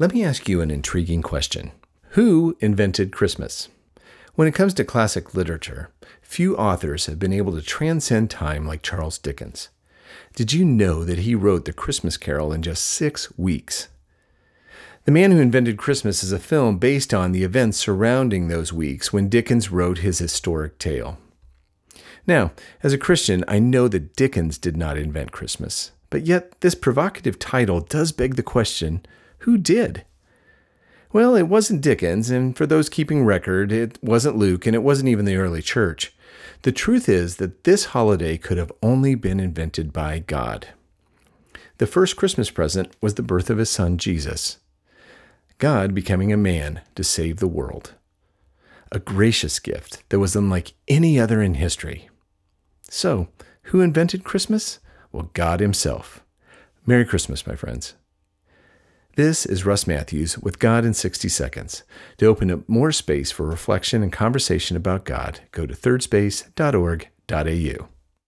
Let 0.00 0.14
me 0.14 0.24
ask 0.24 0.48
you 0.48 0.62
an 0.62 0.70
intriguing 0.70 1.20
question 1.20 1.72
Who 2.12 2.56
invented 2.58 3.12
Christmas? 3.12 3.68
When 4.34 4.48
it 4.48 4.54
comes 4.54 4.72
to 4.74 4.84
classic 4.84 5.34
literature, 5.34 5.90
few 6.22 6.56
authors 6.56 7.04
have 7.04 7.18
been 7.18 7.34
able 7.34 7.52
to 7.52 7.60
transcend 7.60 8.30
time 8.30 8.66
like 8.66 8.80
Charles 8.80 9.18
Dickens. 9.18 9.68
Did 10.34 10.54
you 10.54 10.64
know 10.64 11.04
that 11.04 11.18
he 11.18 11.34
wrote 11.34 11.66
The 11.66 11.74
Christmas 11.74 12.16
Carol 12.16 12.50
in 12.50 12.62
just 12.62 12.86
six 12.86 13.30
weeks? 13.36 13.88
The 15.04 15.12
Man 15.12 15.32
Who 15.32 15.38
Invented 15.38 15.76
Christmas 15.76 16.22
is 16.22 16.32
a 16.32 16.38
film 16.38 16.78
based 16.78 17.12
on 17.12 17.32
the 17.32 17.44
events 17.44 17.76
surrounding 17.76 18.48
those 18.48 18.72
weeks 18.72 19.12
when 19.12 19.28
Dickens 19.28 19.70
wrote 19.70 19.98
his 19.98 20.18
historic 20.18 20.78
tale. 20.78 21.18
Now, 22.26 22.52
as 22.82 22.94
a 22.94 22.98
Christian, 22.98 23.44
I 23.46 23.58
know 23.58 23.86
that 23.88 24.16
Dickens 24.16 24.56
did 24.56 24.78
not 24.78 24.96
invent 24.96 25.30
Christmas, 25.30 25.92
but 26.08 26.22
yet 26.22 26.58
this 26.62 26.74
provocative 26.74 27.38
title 27.38 27.80
does 27.80 28.12
beg 28.12 28.36
the 28.36 28.42
question 28.42 29.04
who 29.40 29.58
did? 29.58 30.04
Well, 31.12 31.34
it 31.34 31.48
wasn't 31.48 31.80
Dickens, 31.80 32.30
and 32.30 32.56
for 32.56 32.66
those 32.66 32.88
keeping 32.88 33.24
record, 33.24 33.72
it 33.72 33.98
wasn't 34.02 34.36
Luke, 34.36 34.66
and 34.66 34.74
it 34.74 34.82
wasn't 34.82 35.08
even 35.08 35.24
the 35.24 35.36
early 35.36 35.60
church. 35.60 36.14
The 36.62 36.72
truth 36.72 37.08
is 37.08 37.36
that 37.36 37.64
this 37.64 37.86
holiday 37.86 38.36
could 38.36 38.58
have 38.58 38.72
only 38.82 39.14
been 39.14 39.40
invented 39.40 39.92
by 39.92 40.20
God. 40.20 40.68
The 41.78 41.86
first 41.86 42.16
Christmas 42.16 42.50
present 42.50 42.94
was 43.00 43.14
the 43.14 43.22
birth 43.22 43.50
of 43.50 43.58
his 43.58 43.70
son, 43.70 43.98
Jesus. 43.98 44.58
God 45.58 45.94
becoming 45.94 46.32
a 46.32 46.36
man 46.36 46.82
to 46.94 47.02
save 47.02 47.38
the 47.38 47.48
world. 47.48 47.94
A 48.92 48.98
gracious 48.98 49.58
gift 49.58 50.02
that 50.10 50.18
was 50.18 50.36
unlike 50.36 50.74
any 50.88 51.18
other 51.18 51.42
in 51.42 51.54
history. 51.54 52.08
So, 52.82 53.28
who 53.64 53.80
invented 53.80 54.24
Christmas? 54.24 54.80
Well, 55.12 55.30
God 55.32 55.60
Himself. 55.60 56.24
Merry 56.86 57.04
Christmas, 57.04 57.46
my 57.46 57.54
friends. 57.54 57.94
This 59.20 59.44
is 59.44 59.66
Russ 59.66 59.86
Matthews 59.86 60.38
with 60.38 60.58
God 60.58 60.82
in 60.82 60.94
60 60.94 61.28
Seconds. 61.28 61.82
To 62.16 62.24
open 62.24 62.50
up 62.50 62.66
more 62.66 62.90
space 62.90 63.30
for 63.30 63.44
reflection 63.44 64.02
and 64.02 64.10
conversation 64.10 64.78
about 64.78 65.04
God, 65.04 65.40
go 65.52 65.66
to 65.66 65.74
thirdspace.org.au. 65.74 67.99